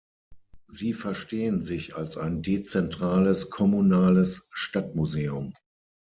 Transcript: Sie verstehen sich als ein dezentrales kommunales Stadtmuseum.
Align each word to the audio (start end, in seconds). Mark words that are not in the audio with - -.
Sie 0.67 0.93
verstehen 0.95 1.63
sich 1.63 1.95
als 1.95 2.17
ein 2.17 2.41
dezentrales 2.41 3.51
kommunales 3.51 4.47
Stadtmuseum. 4.51 5.53